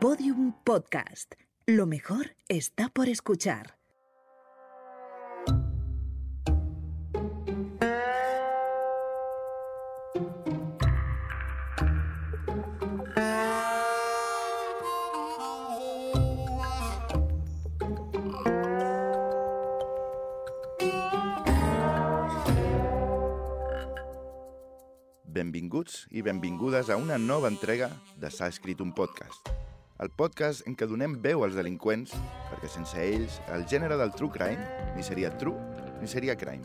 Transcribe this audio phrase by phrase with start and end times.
[0.00, 1.34] Podium Podcast.
[1.66, 3.76] Lo mejor está por escuchar.
[25.24, 29.49] Benvinguts i benvingudes a una nova entrega de S'ha escrit un podcast.
[30.00, 32.14] El podcast en què donem veu als delinqüents
[32.48, 35.52] perquè sense ells el gènere del true crime ni seria true
[36.00, 36.64] ni seria crime.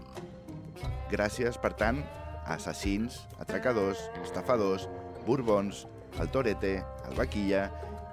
[1.11, 1.99] Gràcies, per tant,
[2.45, 4.87] a assassins, atracadors, estafadors,
[5.27, 5.83] borbons,
[6.23, 6.77] el torete,
[7.09, 7.65] el vaquilla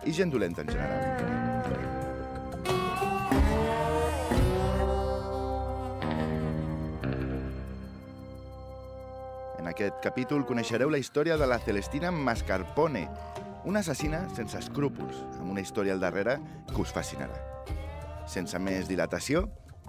[0.03, 1.07] i gent dolenta en general.
[9.63, 13.07] En aquest capítol coneixereu la història de la Celestina Mascarpone,
[13.65, 16.39] una assassina sense escrúpols, amb una història al darrere
[16.71, 17.39] que us fascinarà.
[18.31, 19.49] Sense més dilatació,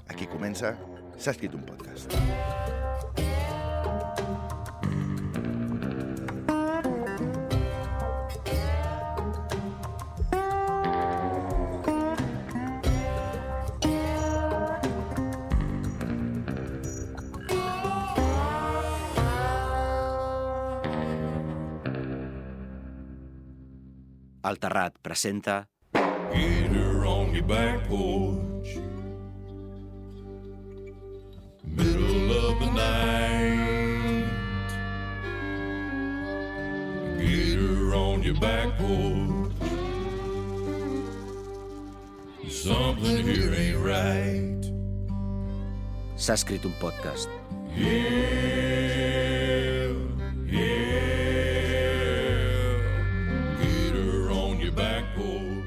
[0.10, 0.76] aquí comença
[1.18, 2.18] S'ha escrit un podcast.
[24.54, 25.68] El Terrat presenta
[26.32, 28.78] Get her on your back porch.
[31.64, 34.26] Middle of the night.
[37.18, 39.54] Get her on your back porch.
[42.48, 44.64] Something here ain't right.
[46.16, 47.28] S'ha escrit un podcast.
[47.76, 48.73] Yeah,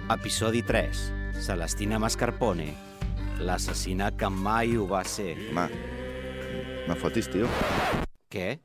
[0.09, 1.13] Episodi 3.
[1.43, 2.69] Celestina Mascarpone,
[3.43, 5.33] l'assassina que mai ho va ser.
[5.53, 5.67] Ma,
[6.87, 7.49] me fotis, tio,
[8.31, 8.61] Què?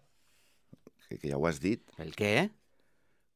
[1.09, 1.81] que, que ja ho has dit.
[1.97, 2.51] El què?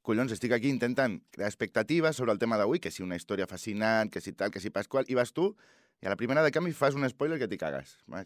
[0.06, 4.14] Collons, estic aquí intentant crear expectatives sobre el tema d'avui, que si una història fascinant,
[4.14, 5.50] que si tal, que si pasqual, i vas tu,
[6.00, 7.98] i a la primera de canvi fas un spoiler que t'hi cagues.
[8.06, 8.22] Va,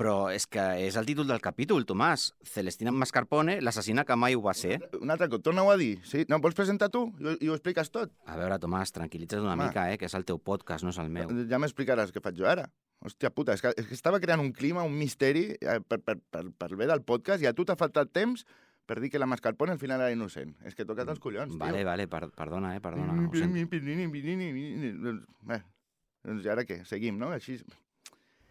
[0.00, 2.30] Però és que és el títol del capítol, Tomàs.
[2.48, 4.78] Celestina Mascarpone, l'assassina que mai ho va ser.
[5.00, 5.98] Un altre cop, torna-ho a dir.
[6.08, 6.24] Sí?
[6.32, 8.10] No, vols presentar tu i, ho- i ho expliques tot?
[8.26, 9.68] A veure, Tomàs, tranquil·litza't una Home.
[9.68, 11.28] mica, eh, que és el teu podcast, no és el meu.
[11.50, 12.66] Ja m'explicaràs què faig jo ara.
[13.04, 16.16] Hòstia puta, és que, és que estava creant un clima, un misteri eh, per, per,
[16.30, 18.44] per, per bé del podcast i a tu t'ha faltat temps
[18.86, 20.56] per dir que la mascarpone al final era innocent.
[20.66, 21.86] És que toca't els collons, Vale, tio.
[21.86, 23.12] vale, per, perdona, eh, perdona.
[23.28, 23.54] Ho sento.
[25.02, 25.62] Doncs,
[26.24, 26.80] doncs i ara què?
[26.88, 27.30] Seguim, no?
[27.34, 27.58] Així...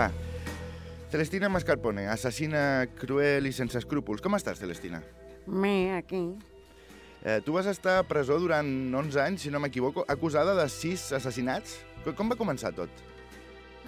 [0.00, 0.10] Va.
[1.10, 4.22] Celestina Mascarpone, assassina cruel i sense escrúpols.
[4.24, 5.02] Com estàs, Celestina?
[5.50, 6.22] Me, aquí.
[7.20, 8.64] Eh, tu vas estar a presó durant
[8.96, 11.80] 11 anys, si no m'equivoco, acusada de 6 assassinats.
[12.04, 12.88] Co- Com va començar tot?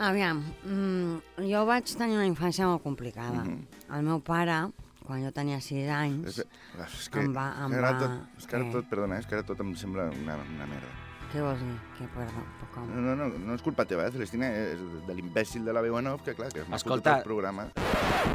[0.02, 3.44] Aviam, mm, jo vaig tenir una infància molt complicada.
[3.44, 3.62] Mhm.
[3.96, 4.58] El meu pare,
[5.06, 7.98] quan jo tenia 6 És, anys, és que, Em va- em és que ara va-
[8.00, 8.72] tot, és que ara eh.
[8.72, 10.92] tot, perdona, és que ara tot em sembla una, una merda.
[11.32, 11.74] Què vols dir?
[11.96, 12.42] Que, perdó,
[12.74, 12.88] com?
[12.92, 15.96] No, no, no, no és culpa teva, eh, Celestina, és de l'imbècil de la veu
[15.96, 17.14] en off, que clar, que m'ha fotut Escolta.
[17.16, 17.64] el programa.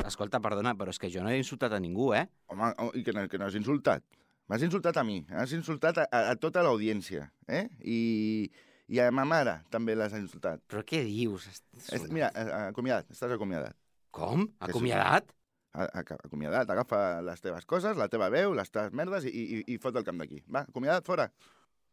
[0.08, 2.24] Escolta, perdona, però és que jo no he insultat a ningú, eh?
[2.50, 4.02] Home, oh, i que no, que no has insultat.
[4.50, 7.68] M'has insultat a mi, has insultat a, a, a tota l'audiència, eh?
[7.86, 8.00] I,
[8.90, 10.64] I a ma mare també l'has insultat.
[10.72, 11.46] Però què dius?
[11.52, 13.78] És, mira, eh, acomiadat, estàs acomiadat.
[14.16, 14.48] Com?
[14.66, 15.30] Acomiadat?
[15.78, 20.00] Acomiadat, agafa les teves coses, la teva veu, les teves merdes i, i, i fot
[20.00, 20.42] el camp d'aquí.
[20.50, 21.28] Va, acomiadat, fora.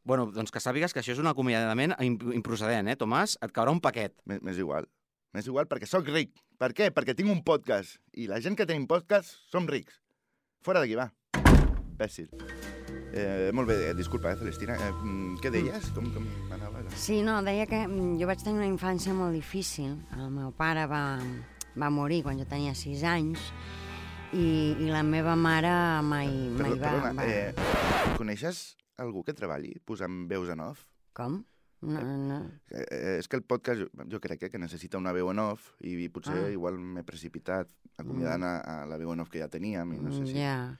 [0.05, 3.39] Bueno, doncs que sàpigues que això és un acomiadament imp- improcedent, eh, Tomàs?
[3.43, 4.12] Et caurà un paquet.
[4.29, 4.85] M'és igual.
[5.33, 6.35] M'és igual perquè sóc ric.
[6.61, 6.91] Per què?
[6.93, 7.97] Perquè tinc un podcast.
[8.12, 9.97] I la gent que tenim podcast som rics.
[10.62, 11.09] Fora d'aquí, va.
[11.95, 12.29] Imbècil.
[13.15, 14.75] Eh, molt bé, eh, disculpa, eh, Celestina.
[14.77, 15.89] Eh, mm, què deies?
[15.95, 16.83] Com, com anava?
[16.95, 19.97] Sí, no, deia que mm, jo vaig tenir una infància molt difícil.
[20.19, 21.19] El meu pare va,
[21.81, 23.41] va morir quan jo tenia 6 anys
[24.35, 25.73] i, i la meva mare
[26.03, 26.91] mai, mai Perdó, va...
[26.91, 27.25] perdona, va...
[27.25, 30.85] eh, coneixes algú que treballi posant veus en off?
[31.12, 31.43] Com?
[31.85, 32.37] No, no.
[32.73, 35.38] Eh, eh, és que el podcast jo, jo crec eh, que necessita una veu en
[35.43, 36.50] off i, i potser Ah.
[36.52, 37.69] igual m'he precipitat
[37.99, 40.38] acomiadant a, a la veu en off que ja teníem i no sé si...
[40.38, 40.79] Ja,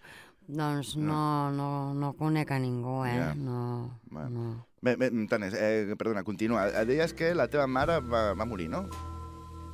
[0.49, 3.17] doncs no, no, no conec a ningú, eh?
[3.19, 3.35] Ja.
[3.35, 4.31] No, Bueno.
[4.31, 4.67] no.
[4.85, 6.67] Bé, bé, tant és, eh, perdona, continua.
[6.69, 8.83] Eh, Deies que la teva mare va, va morir, no?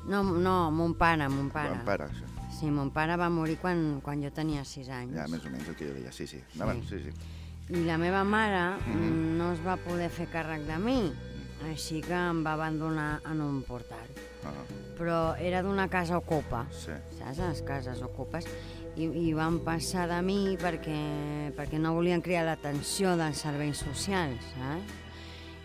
[0.06, 1.70] No, no, mon pare, mon pare.
[1.74, 2.26] Bon pare, això.
[2.58, 5.14] Sí, mon pare va morir quan, quan jo tenia 6 anys.
[5.14, 6.38] Ja, més o menys el que jo deia, sí, sí.
[6.54, 7.12] Endavant, sí, sí.
[7.70, 9.36] I la meva mare Mhm.
[9.38, 11.12] no es va poder fer càrrec de mi,
[11.70, 14.08] així que em va abandonar en un portal.
[14.44, 14.52] Ah,
[14.98, 16.92] Però era d'una casa ocupa, sí.
[17.18, 17.38] saps?
[17.38, 18.44] Les cases ocupes.
[18.96, 24.42] I, i van passar de mi perquè, perquè no volien cridar l'atenció dels serveis socials,
[24.56, 24.98] saps?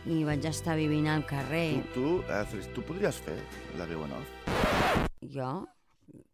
[0.06, 1.84] I vaig estar vivint al Tu, carrer.
[1.96, 3.40] tu, eh, Celis, tu podries fer
[3.78, 4.30] la veu en off?
[5.22, 5.68] Jo?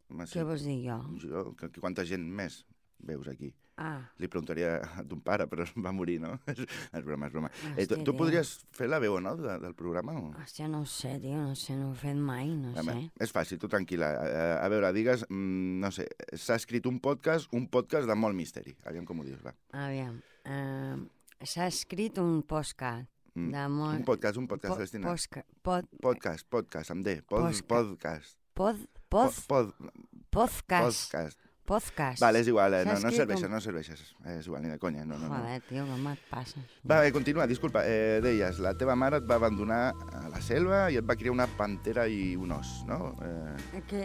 [0.10, 0.38] Home, sí.
[0.38, 0.98] Què vols dir jo?
[1.22, 2.66] Jo, que, que quanta gent més
[3.00, 3.54] veus aquí?
[3.82, 6.36] Ah, Li preguntaria a ton pare, però va morir, no?
[6.52, 7.50] És, broma, és broma.
[7.76, 10.14] Eh, tu, Hòstia, tu podries fer la veu off de, del programa?
[10.20, 10.28] O?
[10.38, 13.26] hòstia, no ho sé, tio, no sé, no ho he fet mai, no Home, sé.
[13.26, 14.12] és fàcil, tu tranquil·la.
[14.22, 16.06] A, a veure, digues, mm, no sé,
[16.38, 18.76] s'ha escrit un podcast, un podcast de molt misteri.
[18.86, 19.56] Aviam com ho dius, va.
[19.88, 20.96] Aviam, eh,
[21.42, 23.48] s'ha escrit un postcat Mm.
[23.54, 23.96] de molt...
[23.96, 25.08] Un podcast, un podcast, po- Celestina.
[25.08, 27.22] posca- pod, Podcast, podcast, amb D.
[27.24, 28.36] Pod, podcast.
[28.54, 28.76] pod,
[29.08, 29.96] Pod, pod, pod,
[30.36, 31.51] podcast, podcast.
[31.72, 32.20] Podcast.
[32.20, 32.84] Vale, és igual, eh?
[32.86, 34.04] no, no serveixes, com- no serveixes.
[34.26, 35.30] Eh, És igual, ni de conya, no, no.
[35.32, 35.40] no.
[35.40, 36.60] Joder, tio, com et passa?
[36.84, 37.86] Va, bé, continua, disculpa.
[37.88, 39.82] Eh, deies, la teva mare et va abandonar
[40.12, 43.14] a la selva i et va criar una pantera i un os, no?
[43.24, 43.84] Eh...
[43.88, 44.04] Que...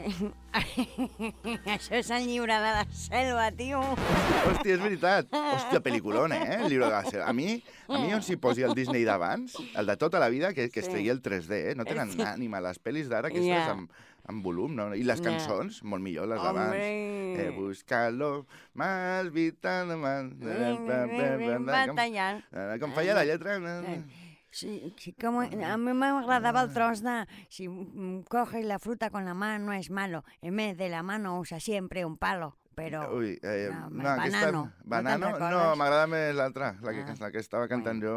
[1.76, 3.80] Això és el llibre de la selva, tio.
[3.82, 5.28] Hòstia, és veritat.
[5.36, 6.58] Hòstia, pel·liculona, eh?
[6.62, 7.26] El llibre de la selva.
[7.30, 7.56] A mi,
[7.88, 10.80] a mi on s'hi posi el Disney d'abans, el de tota la vida, que, que
[10.80, 10.92] es Sí.
[10.92, 11.74] tregui el 3D, eh?
[11.76, 12.20] No tenen Sí.
[12.22, 12.60] ànima.
[12.62, 13.70] Les pel·lis d'ara, aquestes Ja.
[13.72, 13.90] amb,
[14.28, 14.88] amb volum, no?
[14.94, 16.74] I les cançons, molt millor les d'abans.
[16.76, 20.30] Eh, buscalo más vital, más...
[21.66, 22.44] Batallant.
[22.80, 23.58] Com feia la lletra...
[23.58, 24.00] Eh,
[24.56, 27.68] Sí, sí, como, a mí me agradaba el tros de si
[28.30, 32.06] coges la fruta con la mano es malo, en vez de la mano usa siempre
[32.06, 33.02] un palo, però...
[33.12, 34.50] Ui, eh, No, no, aquesta...
[34.50, 34.62] banano.
[34.64, 35.38] No Banano?
[35.50, 37.14] No, m'agrada més l'altra, la, que, Ah.
[37.20, 38.14] la que estava cantant jo.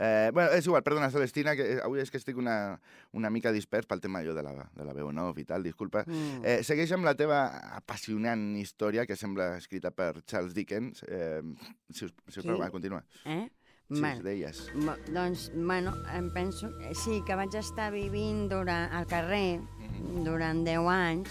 [0.00, 2.78] Eh, bueno, és igual, perdona, Celestina, que eh, avui és que estic una,
[3.18, 6.04] una mica dispers pel tema jo de la, de la veu off i tal, disculpa.
[6.06, 6.44] Mm.
[6.44, 7.40] Eh, segueix amb la teva
[7.74, 11.02] apassionant història, que sembla escrita per Charles Dickens.
[11.08, 11.42] Eh,
[11.90, 12.54] si us, si us Sí?
[12.60, 13.02] va, continua.
[13.24, 13.48] Eh?
[13.90, 14.66] Sí, Bueno, deies.
[15.08, 16.68] Doncs, bueno, em penso...
[16.84, 20.24] eh, Sí, que vaig estar vivint durant, al carrer Mhm.
[20.24, 21.28] durant 10 anys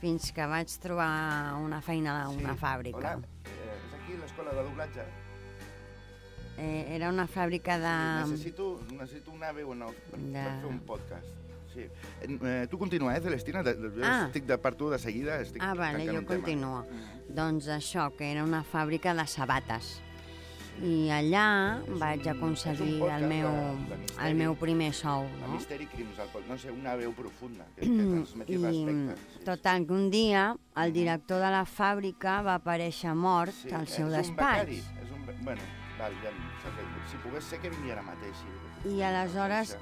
[0.00, 2.60] fins que vaig trobar una feina a una Sí.
[2.60, 2.98] fàbrica.
[2.98, 3.14] Hola,
[3.46, 5.04] eh, és aquí l'escola de doblatge?
[6.60, 7.92] Eh, era una fàbrica de...
[8.28, 11.26] Necessito, necessito una veu en off per, per de- fer un podcast.
[11.72, 11.86] Sí.
[12.26, 13.62] Eh, tu continua, eh, Celestina?
[13.62, 14.26] De, de, Ah.
[14.26, 15.38] estic de part tu de seguida.
[15.40, 16.84] Estic Ah, vale, jo un continuo.
[17.30, 20.00] Doncs això, que era una fàbrica de sabates.
[20.82, 24.28] I allà vaig aconseguir podcast el meu, de- de misteri.
[24.28, 25.48] el meu primer sou, El no?
[25.54, 29.16] misteri crims, el, no sé, una veu profunda que, que transmeti I respecte.
[29.38, 29.44] Sí.
[29.44, 34.08] total, que un dia el director de la fàbrica va aparèixer mort Sí, al seu
[34.08, 35.04] és un becari, despatx.
[35.04, 35.44] és un...
[35.44, 35.60] Bueno,
[36.00, 36.32] val, ja,
[36.64, 38.36] que, si pogués ser que vingui ara mateix.
[38.40, 38.56] Sí.
[38.90, 39.74] I aleshores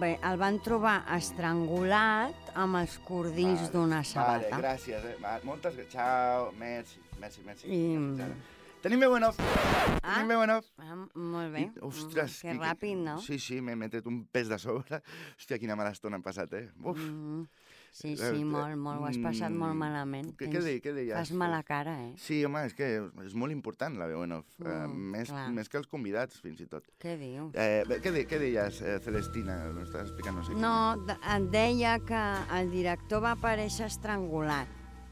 [0.00, 4.58] bé, el van trobar estrangulat amb els cordills Vale, d'una Vale, sabata.
[4.62, 5.04] gràcies.
[5.10, 5.16] Eh?
[5.44, 5.90] Moltes gràcies.
[5.96, 7.66] Ciao, merci, merci, merci.
[7.68, 8.54] I-.
[8.84, 9.38] Tenim veu en off.
[9.40, 10.10] Ah.
[10.12, 10.66] Tenim veu en off.
[10.76, 11.62] Ah, molt bé.
[11.64, 13.14] I, ostres, que ràpid, no?
[13.24, 15.00] Sí, sí, m'he tret un pes de sobre.
[15.38, 16.66] Hòstia, quina mala estona hem passat, eh?
[16.82, 17.00] Uf.
[17.00, 17.46] Mm,
[17.94, 19.00] sí, Eh, sí, molt, molt.
[19.00, 20.32] Ho has passat molt mm, malament.
[20.36, 21.14] què- què deia- què deies?
[21.16, 22.12] Fas mala cara, eh?
[22.18, 22.88] Sí, home, és que
[23.24, 24.46] és molt important la veu en off.
[24.58, 25.48] Mm, uh, Mm, més, clar.
[25.52, 26.84] més que els convidats, fins i tot.
[27.00, 27.54] Què dius?
[27.54, 29.70] Eh, què, de, què deies, eh, Celestina?
[29.72, 30.54] M'estàs explicant, no sé.
[30.54, 32.24] No, et deia que
[32.60, 34.66] el director va aparèixer estrangulat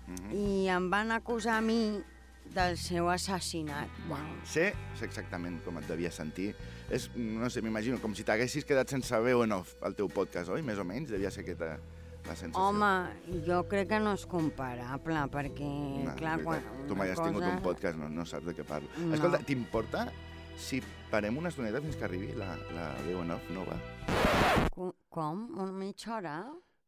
[0.08, 0.34] Uh -huh.
[0.34, 2.02] i em van acusar a mi
[2.52, 3.88] del seu assassinat.
[4.08, 6.54] Bueno, Sé, sé exactament com et devia sentir.
[6.90, 10.50] És, no sé, m'imagino, com si t'haguessis quedat sense veu en off al teu podcast,
[10.50, 10.60] oi?
[10.62, 11.78] Més o menys, devia ser aquesta
[12.26, 12.62] la sensació.
[12.68, 15.70] home, jo crec que no és comparable, perquè,
[16.04, 16.62] No, clar, quan...
[16.88, 18.88] Tu mai has tingut cosa- un podcast, no, no saps de què parlo.
[18.98, 19.14] No.
[19.14, 20.06] Escolta, t'importa
[20.56, 23.78] si parem una estoneta fins que arribi la, la veu en off nova?
[24.74, 25.48] Co- Com?
[25.58, 26.36] Una mitja hora?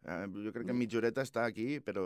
[0.07, 2.03] Eh, jo crec que mitja horeta està aquí, però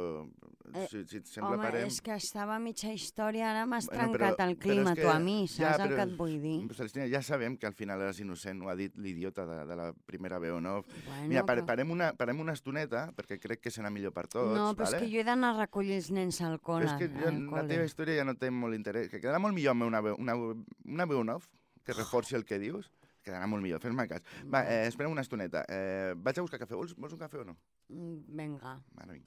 [0.72, 1.86] Eh, si, si et sembla Home, parem...
[1.88, 5.18] és que estava mitja història, ara m'has Bueno, trencat però- el clima, és tu a
[5.18, 6.74] mi, ja, saps el però- que et vull dir?
[6.76, 9.92] Celestina, ja sabem que al final eres innocent, ho ha dit l'idiota de, de la
[10.06, 10.84] primera veu, no?
[11.06, 14.28] Bueno, Mira, pare, però- parem, una, parem una estoneta, perquè crec que serà millor per
[14.28, 14.96] tots, no, però vale?
[14.98, 16.84] és que jo he d'anar a recollir els nens al Però col·le.
[16.84, 19.08] és que jo, la teva història ja no té molt interès.
[19.08, 20.36] Que quedarà molt millor amb una veu, una,
[20.84, 21.48] una veu off,
[21.82, 22.92] que reforci el que dius.
[23.28, 24.24] Quedarà molt millor, fes-me cas.
[24.48, 25.64] Va, eh, esperem una estoneta.
[25.68, 26.74] Eh, vaig a buscar cafè.
[26.78, 27.58] Vols, vols un cafè o no?
[27.92, 28.78] Mm, Vinga.
[29.04, 29.26] Ara vinc.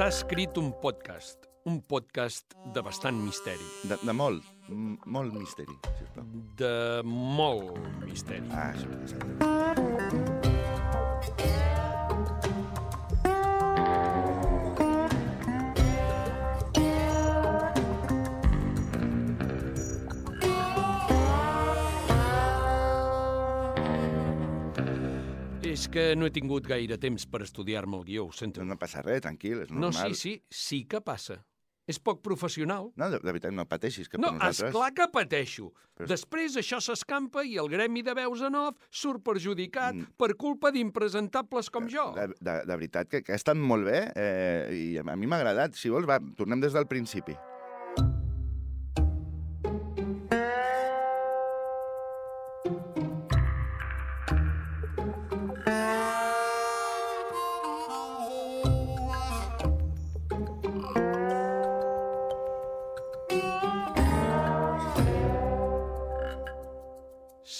[0.00, 4.44] S'ha escrit un podcast, un podcast de bastant misteri, De, de molt,
[5.06, 6.26] molt misteri, sisplau.
[6.56, 7.76] de molt
[8.06, 8.46] misteri.
[8.50, 10.40] Ah, això, exacte.
[25.70, 28.62] És que no he tingut gaire temps per estudiar-me el guió, ho sento.
[28.64, 30.14] No, no passa res, tranquil, és No, normal.
[30.16, 31.36] sí, sí, sí que passa.
[31.90, 32.90] És poc professional.
[32.96, 34.68] No, de, de veritat, no pateixis, que No, per nosaltres...
[34.70, 35.70] esclar que pateixo.
[35.98, 40.06] Però- Després això s'escampa i el gremi de veus en off surt perjudicat Mm.
[40.16, 42.12] per culpa d'impresentables com jo.
[42.16, 45.40] De, de, de veritat, que, que ha estat molt bé eh, i a mi m'ha
[45.42, 45.74] agradat.
[45.74, 47.34] Si vols, va, tornem des del principi.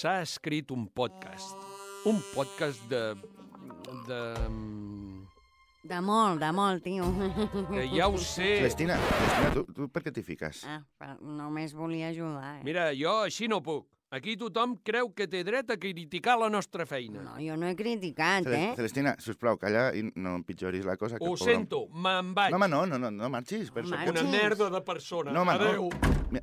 [0.00, 1.56] S'ha escrit un podcast.
[2.08, 3.02] Un podcast de...
[4.08, 4.20] de...
[5.90, 7.06] De molt, de molt, tio.
[7.72, 8.50] que ja ho sé.
[8.60, 10.60] Celestina, Celestina tu, tu per què t'hi fiques?
[10.68, 12.64] Ah, però només volia ajudar, eh?
[12.68, 13.86] Mira, jo així no puc.
[14.12, 17.20] Aquí tothom creu que té dret a criticar la nostra feina.
[17.22, 18.70] No, jo no he criticat, Cele- eh?
[18.78, 21.16] Celestina, sisplau, calla i no empitjoris la cosa.
[21.20, 22.50] Que Ho pobre- sento, me'n vaig.
[22.52, 23.70] No, home, no, no, no, no marxis.
[23.70, 24.08] Per Home, sort.
[24.10, 24.32] Una Marxis.
[24.34, 25.36] merda de persona.
[25.36, 25.60] No, home,
[26.34, 26.40] no.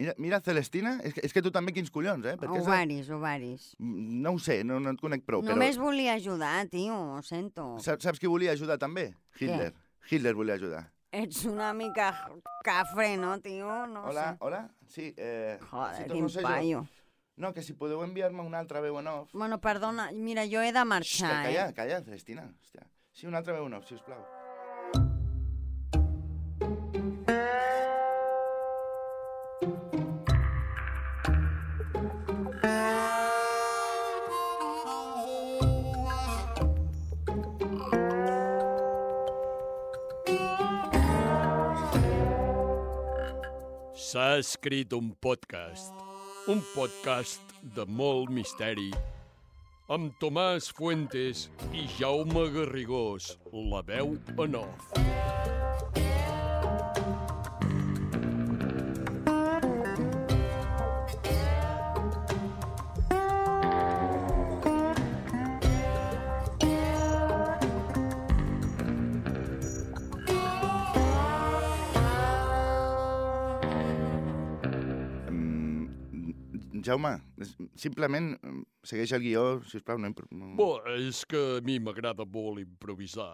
[0.00, 2.32] Mira, mira, Celestina, és que, és que tu també quins collons, eh?
[2.40, 3.66] Perquè és de- Ovaris, ovaris.
[3.78, 5.90] No ho sé, no, no et conec prou, Només però...
[5.90, 7.66] volia ajudar, tio, ho sento.
[7.84, 9.10] Saps, saps qui volia ajudar també?
[9.36, 9.74] Hitler.
[10.08, 10.86] Hitler volia ajudar.
[11.12, 12.08] Ets una mica
[12.64, 13.68] cafre, no, tio?
[13.92, 14.36] No hola, sé.
[14.40, 14.62] hola?
[14.88, 15.58] Sí, eh...
[15.68, 16.48] Joder, si quin torno a ser jo.
[16.48, 16.82] paio.
[17.36, 19.34] No, que si podeu enviar-me una altra veu en off...
[19.34, 21.74] Bueno, perdona, mira, jo he de Xxt, marxar, calla, eh?
[21.76, 22.48] calla, Celestina.
[22.56, 22.88] Hòstia.
[23.12, 24.24] Sí, una altra veu en off, sisplau.
[44.10, 45.92] S'ha escrit un podcast.
[46.50, 48.88] Un podcast de molt misteri.
[49.96, 54.99] Amb Tomàs Fuentes i Jaume Garrigós, la veu en off.
[76.86, 77.10] Jaume,
[77.78, 79.98] simplement mm, segueix el guió, sisplau.
[80.00, 80.52] No, impro- no...
[80.58, 83.32] Bo, és que a mi m'agrada molt improvisar.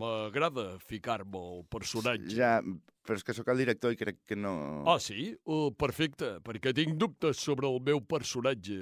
[0.00, 2.34] M'agrada ficar-me al personatge.
[2.36, 2.58] Ja,
[3.04, 4.54] però és que sóc el director i crec que no...
[4.88, 5.30] Ah, sí?
[5.44, 8.78] Uh, perfecte, perquè tinc dubtes sobre el meu personatge.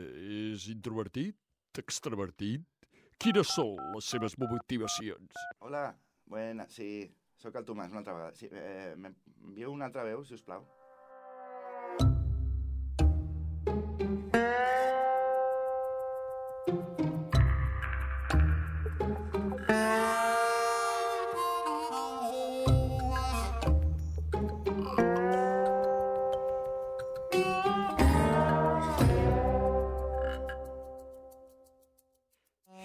[0.53, 1.37] És introvertit?
[1.81, 2.65] Extravertit?
[3.23, 5.43] Quines són les seves motivacions?
[5.63, 5.87] Hola,
[6.27, 7.07] buena, sí,
[7.39, 8.35] sóc el Tomàs, una altra vegada.
[8.39, 10.65] Sí, eh, M'envieu una altra veu, si us plau.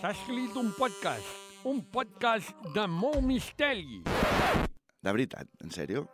[0.08, 1.32] S'ha escrit un podcast,
[1.68, 3.98] un podcast de molt misteri.
[4.08, 6.06] De veritat, en sèrio?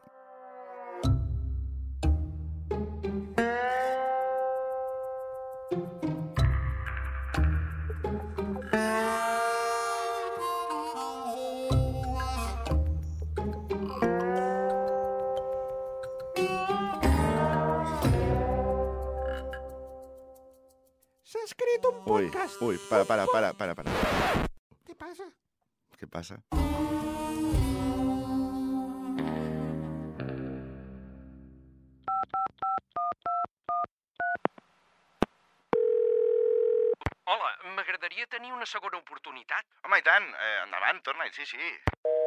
[22.64, 23.92] Ui, para, para, para, para, para.
[24.88, 25.26] Què passa?
[26.00, 26.38] Què passa?
[37.28, 39.68] Hola, m'agradaria tenir una segona oportunitat.
[39.84, 42.23] Home, i tant, eh, endavant, torna-hi, sí, sí.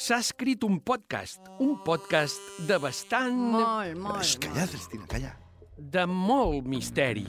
[0.00, 3.36] S'ha escrit un podcast, un podcast de bastant...
[3.36, 5.34] Molt, molt, Xxt, calla, Celestina, calla.
[5.76, 7.26] de molt misteri.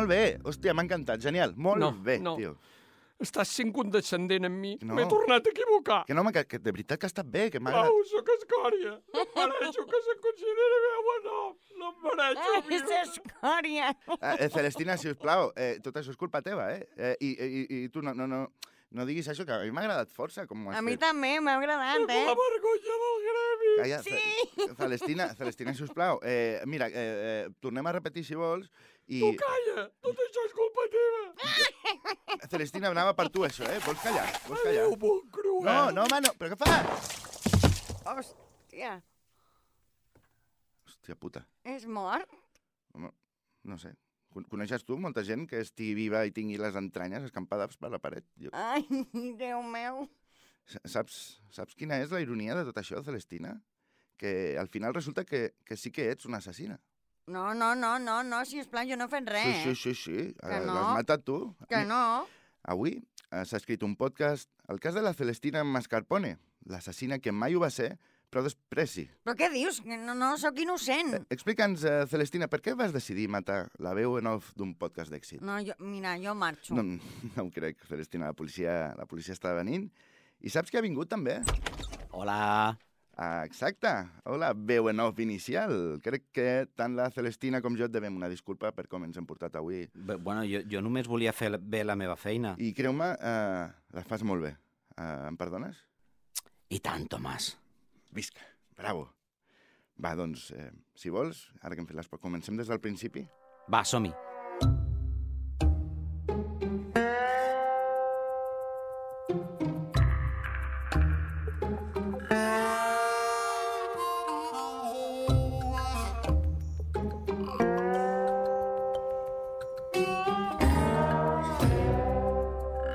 [0.00, 1.52] Molt bé, hòstia, m'ha encantat, genial.
[1.56, 2.36] Molt No, bé, no.
[2.36, 2.56] tio.
[3.20, 4.70] Estàs sent condescendent amb mi.
[4.80, 4.94] No.
[4.96, 5.98] M'he tornat a equivocar.
[6.08, 7.92] Que no, home, que, que de veritat que ha estat bé, que m'ha agradat.
[7.92, 8.94] Au, sóc escòria.
[9.12, 11.42] No em mereixo que se consideri meu no.
[11.82, 12.54] No em mereixo.
[12.54, 13.90] Ai, és escòria.
[14.16, 16.86] Eh, eh, Celestina, si us plau, eh, tot això és culpa teva, eh?
[16.96, 18.46] eh i, i, I tu no, no, no,
[18.96, 21.04] no diguis això, que a mi m'ha agradat força com ho has A mi fet.
[21.04, 22.22] també m'ha agradat, eh?
[22.24, 23.74] La vergonya del gremi.
[23.82, 26.24] Calla, Ce- Celestina, Celestina, si us plau.
[26.24, 28.72] Eh, mira, eh, eh, tornem a repetir si vols.
[29.10, 29.18] I...
[29.18, 29.84] Tu calla.
[30.06, 31.22] Tot això és culpa teva.
[32.50, 33.78] Celestina, anava per tu, això, eh?
[33.84, 34.26] Vols callar?
[34.46, 34.84] Vols callar?
[34.84, 35.64] Adéu, bon cruel.
[35.66, 36.32] No, no, home, no.
[36.38, 37.10] Però què fas?
[38.10, 38.92] Hòstia,
[40.86, 41.42] Hòstia puta.
[41.64, 42.30] és mort?
[43.62, 43.90] No sé.
[44.30, 47.98] Con- Coneixes tu molta gent que estigui viva i tingui les entranyes escampades per la
[48.00, 48.24] paret?
[48.40, 48.50] Jo...
[48.54, 48.86] Ai,
[49.42, 50.04] Déu meu.
[50.86, 53.56] Saps, saps quina és la ironia de tot això, Celestina?
[54.20, 56.78] Que al final resulta que, que sí que ets una assassina.
[57.30, 59.62] No, no, no, no, no, sisplau, jo no he fet res.
[59.62, 60.18] Sí, sí, sí, sí.
[60.40, 60.74] Que Eh, no.
[60.74, 61.40] L'has matat tu.
[61.70, 62.26] Que no.
[62.74, 67.54] Avui eh, s'ha escrit un podcast, el cas de la Celestina Mascarpone, l'assassina que mai
[67.54, 67.94] ho va ser,
[68.30, 69.04] però després sí.
[69.26, 69.80] Però què dius?
[69.82, 71.14] Que No, no, sóc innocent.
[71.16, 75.10] Eh, Explica'ns, eh, Celestina, per què vas decidir matar la veu en off d'un podcast
[75.14, 75.40] d'èxit?
[75.42, 76.74] No, jo, mira, jo marxo.
[76.74, 76.82] No,
[77.36, 79.88] no ho crec, Celestina, la policia, la policia està venint.
[80.40, 81.40] I saps que ha vingut també?
[82.10, 82.76] Hola.
[83.22, 83.86] Ah, exacte.
[84.24, 86.00] Hola, veu en off inicial.
[86.00, 89.26] Crec que tant la Celestina com jo et devem una disculpa per com ens hem
[89.28, 89.82] portat avui.
[89.92, 92.54] Bé, Bueno, jo, jo només volia fer bé la meva feina.
[92.56, 94.54] I creu-me, eh, la fas molt bé.
[94.96, 95.84] Eh, em perdones?
[96.72, 97.52] I tant, Tomàs.
[98.16, 98.40] Visca,
[98.78, 99.10] bravo.
[100.00, 102.08] Va, doncs, eh, si vols, ara que hem fet les...
[102.24, 103.28] Comencem des del principi?
[103.68, 104.16] Va, som-hi.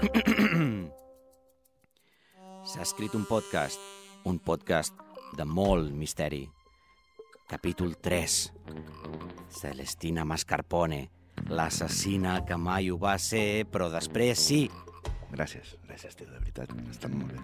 [2.70, 3.80] S'ha escrit un podcast,
[4.30, 4.94] un podcast
[5.38, 6.50] de molt misteri.
[7.50, 8.52] Capítol 3.
[9.60, 11.10] Celestina Mascarpone,
[11.50, 14.70] l'assassina que mai ho va ser, però després sí.
[15.34, 16.70] Gràcies, gràcies, tio, de veritat.
[16.89, 17.39] Estat molt bé.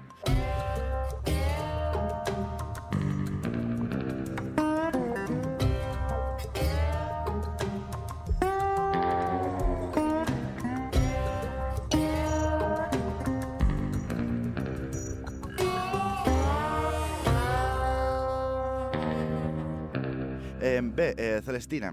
[20.61, 21.89] Eh, bé, eh, Celestina,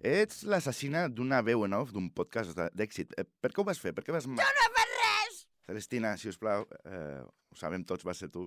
[0.00, 3.12] ets l'assassina d'una veu en off d'un podcast d'èxit.
[3.20, 3.92] Eh, per què ho vas fer?
[3.92, 4.24] Per què vas...
[4.24, 5.42] Jo no he fet res!
[5.66, 8.46] Celestina, si us plau, eh, ho sabem tots, va ser tu.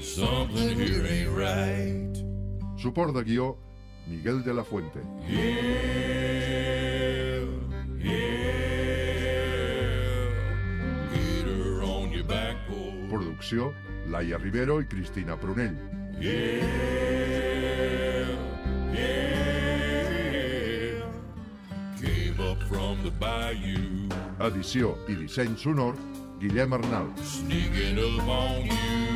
[0.00, 2.16] Something here ain't right.
[2.76, 3.56] Su de guió,
[4.06, 5.00] Miguel de la Fuente.
[5.26, 5.40] Yeah,
[7.98, 8.12] yeah,
[11.12, 13.08] get her on your back, oh.
[13.08, 13.72] Producció,
[14.08, 15.76] Laia Rivero i Cristina Prunell.
[16.20, 16.64] Yeah,
[18.92, 19.46] yeah,
[22.00, 24.08] came up from the bayou.
[24.38, 25.94] Edició i disseny sonor,
[26.38, 27.08] Guillem Arnal.
[27.24, 29.15] Sneaking up on you.